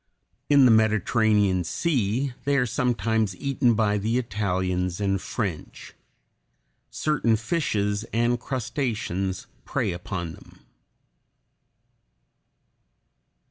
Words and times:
In 0.49 0.65
the 0.65 0.71
Mediterranean 0.71 1.63
Sea 1.63 2.33
they 2.45 2.57
are 2.57 2.65
sometimes 2.65 3.35
eaten 3.35 3.75
by 3.75 3.99
the 3.99 4.17
Italians 4.17 4.99
and 4.99 5.21
French. 5.21 5.93
Certain 6.89 7.35
fishes 7.35 8.03
and 8.05 8.39
crustaceans 8.39 9.45
prey 9.63 9.91
upon 9.91 10.33
them. 10.33 10.61